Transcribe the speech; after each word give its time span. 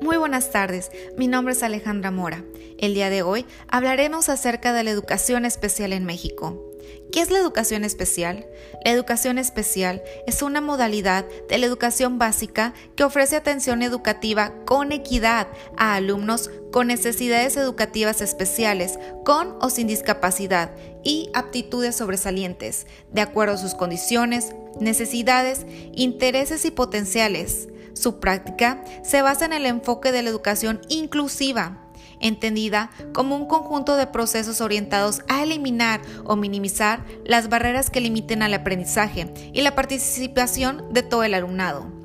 Muy 0.00 0.16
buenas 0.16 0.50
tardes, 0.50 0.90
mi 1.16 1.28
nombre 1.28 1.52
es 1.52 1.62
Alejandra 1.62 2.10
Mora. 2.10 2.44
El 2.78 2.94
día 2.94 3.10
de 3.10 3.22
hoy 3.22 3.46
hablaremos 3.68 4.28
acerca 4.28 4.72
de 4.72 4.82
la 4.82 4.90
educación 4.90 5.44
especial 5.44 5.92
en 5.92 6.04
México. 6.04 6.68
¿Qué 7.12 7.20
es 7.20 7.30
la 7.30 7.38
educación 7.38 7.84
especial? 7.84 8.46
La 8.84 8.90
educación 8.90 9.38
especial 9.38 10.02
es 10.26 10.42
una 10.42 10.60
modalidad 10.60 11.26
de 11.48 11.58
la 11.58 11.66
educación 11.66 12.18
básica 12.18 12.72
que 12.96 13.04
ofrece 13.04 13.36
atención 13.36 13.82
educativa 13.82 14.54
con 14.64 14.92
equidad 14.92 15.46
a 15.76 15.94
alumnos 15.94 16.50
con 16.72 16.86
necesidades 16.86 17.56
educativas 17.56 18.22
especiales, 18.22 18.98
con 19.24 19.56
o 19.60 19.68
sin 19.68 19.86
discapacidad 19.86 20.72
y 21.04 21.28
aptitudes 21.34 21.96
sobresalientes, 21.96 22.86
de 23.12 23.20
acuerdo 23.20 23.54
a 23.54 23.58
sus 23.58 23.74
condiciones, 23.74 24.54
necesidades, 24.80 25.66
intereses 25.92 26.64
y 26.64 26.70
potenciales. 26.70 27.68
Su 27.94 28.20
práctica 28.20 28.82
se 29.02 29.22
basa 29.22 29.44
en 29.44 29.52
el 29.52 29.66
enfoque 29.66 30.12
de 30.12 30.22
la 30.22 30.30
educación 30.30 30.80
inclusiva, 30.88 31.78
entendida 32.20 32.90
como 33.12 33.36
un 33.36 33.46
conjunto 33.46 33.96
de 33.96 34.06
procesos 34.06 34.60
orientados 34.60 35.22
a 35.28 35.42
eliminar 35.42 36.00
o 36.24 36.36
minimizar 36.36 37.04
las 37.24 37.48
barreras 37.48 37.90
que 37.90 38.00
limiten 38.00 38.42
al 38.42 38.54
aprendizaje 38.54 39.32
y 39.52 39.60
la 39.60 39.74
participación 39.74 40.92
de 40.92 41.02
todo 41.02 41.24
el 41.24 41.34
alumnado. 41.34 42.02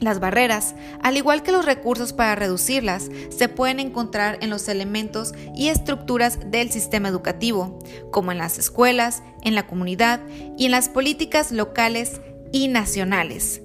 Las 0.00 0.18
barreras, 0.18 0.74
al 1.02 1.18
igual 1.18 1.42
que 1.42 1.52
los 1.52 1.66
recursos 1.66 2.14
para 2.14 2.34
reducirlas, 2.34 3.10
se 3.28 3.50
pueden 3.50 3.80
encontrar 3.80 4.38
en 4.40 4.48
los 4.48 4.66
elementos 4.68 5.34
y 5.54 5.68
estructuras 5.68 6.38
del 6.50 6.70
sistema 6.70 7.08
educativo, 7.08 7.78
como 8.10 8.32
en 8.32 8.38
las 8.38 8.58
escuelas, 8.58 9.22
en 9.42 9.54
la 9.54 9.66
comunidad 9.66 10.20
y 10.56 10.64
en 10.64 10.70
las 10.70 10.88
políticas 10.88 11.52
locales 11.52 12.22
y 12.50 12.68
nacionales. 12.68 13.60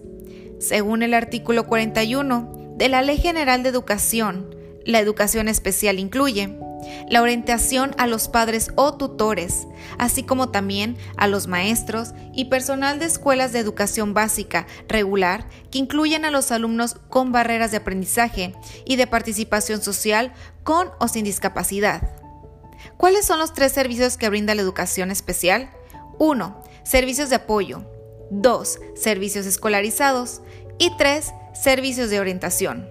Según 0.65 1.03
el 1.03 1.13
artículo 1.13 1.67
41 1.67 2.73
de 2.75 2.89
la 2.89 3.03
Ley 3.03 3.19
General 3.19 3.61
de 3.61 3.69
Educación, 3.69 4.49
la 4.83 4.99
educación 4.99 5.47
especial 5.47 5.99
incluye 5.99 6.57
la 7.07 7.21
orientación 7.21 7.93
a 7.99 8.07
los 8.07 8.29
padres 8.29 8.71
o 8.73 8.95
tutores, 8.95 9.67
así 9.99 10.23
como 10.23 10.49
también 10.49 10.97
a 11.17 11.27
los 11.27 11.45
maestros 11.45 12.15
y 12.33 12.45
personal 12.45 12.97
de 12.97 13.05
escuelas 13.05 13.53
de 13.53 13.59
educación 13.59 14.15
básica 14.15 14.65
regular 14.87 15.47
que 15.69 15.77
incluyen 15.77 16.25
a 16.25 16.31
los 16.31 16.51
alumnos 16.51 16.95
con 17.09 17.31
barreras 17.31 17.69
de 17.69 17.77
aprendizaje 17.77 18.55
y 18.85 18.95
de 18.95 19.05
participación 19.05 19.83
social 19.83 20.33
con 20.63 20.89
o 20.99 21.07
sin 21.07 21.25
discapacidad. 21.25 22.15
¿Cuáles 22.97 23.27
son 23.27 23.37
los 23.37 23.53
tres 23.53 23.71
servicios 23.71 24.17
que 24.17 24.29
brinda 24.29 24.55
la 24.55 24.63
educación 24.63 25.11
especial? 25.11 25.69
1. 26.17 26.63
Servicios 26.83 27.29
de 27.29 27.35
apoyo. 27.35 27.85
2. 28.31 28.79
Servicios 28.95 29.45
escolarizados. 29.45 30.41
Y 30.77 30.91
3. 30.97 31.33
Servicios 31.53 32.09
de 32.09 32.19
orientación. 32.19 32.89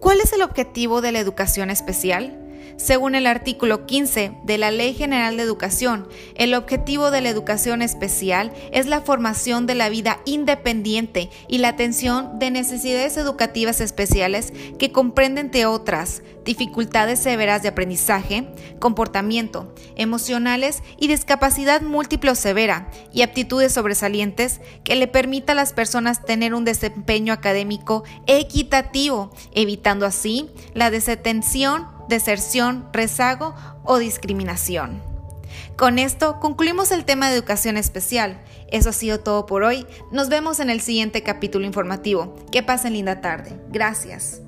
¿Cuál 0.00 0.20
es 0.20 0.32
el 0.32 0.42
objetivo 0.42 1.00
de 1.00 1.12
la 1.12 1.20
educación 1.20 1.70
especial? 1.70 2.43
Según 2.76 3.14
el 3.14 3.26
artículo 3.26 3.86
15 3.86 4.32
de 4.42 4.58
la 4.58 4.70
Ley 4.70 4.94
General 4.94 5.36
de 5.36 5.42
Educación, 5.44 6.08
el 6.34 6.54
objetivo 6.54 7.10
de 7.10 7.20
la 7.20 7.28
educación 7.28 7.82
especial 7.82 8.52
es 8.72 8.86
la 8.86 9.00
formación 9.00 9.66
de 9.66 9.76
la 9.76 9.88
vida 9.88 10.20
independiente 10.24 11.30
y 11.46 11.58
la 11.58 11.68
atención 11.68 12.38
de 12.38 12.50
necesidades 12.50 13.16
educativas 13.16 13.80
especiales 13.80 14.52
que 14.78 14.90
comprenden, 14.90 15.46
entre 15.46 15.66
otras, 15.66 16.22
dificultades 16.44 17.20
severas 17.20 17.62
de 17.62 17.68
aprendizaje, 17.68 18.48
comportamiento, 18.80 19.72
emocionales 19.96 20.82
y 20.98 21.08
discapacidad 21.08 21.80
múltiple 21.80 22.32
o 22.32 22.34
severa, 22.34 22.90
y 23.12 23.22
aptitudes 23.22 23.72
sobresalientes 23.72 24.60
que 24.82 24.96
le 24.96 25.06
permita 25.06 25.52
a 25.52 25.56
las 25.56 25.72
personas 25.72 26.24
tener 26.24 26.54
un 26.54 26.64
desempeño 26.64 27.32
académico 27.32 28.04
equitativo, 28.26 29.30
evitando 29.52 30.06
así 30.06 30.50
la 30.74 30.90
desatención 30.90 31.93
deserción, 32.08 32.88
rezago 32.92 33.54
o 33.84 33.98
discriminación. 33.98 35.02
Con 35.76 35.98
esto 35.98 36.38
concluimos 36.40 36.92
el 36.92 37.04
tema 37.04 37.28
de 37.28 37.36
educación 37.36 37.76
especial. 37.76 38.40
Eso 38.70 38.90
ha 38.90 38.92
sido 38.92 39.20
todo 39.20 39.46
por 39.46 39.62
hoy. 39.62 39.86
Nos 40.10 40.28
vemos 40.28 40.60
en 40.60 40.70
el 40.70 40.80
siguiente 40.80 41.22
capítulo 41.22 41.66
informativo. 41.66 42.34
Que 42.52 42.62
pasen 42.62 42.92
linda 42.92 43.20
tarde. 43.20 43.58
Gracias. 43.70 44.43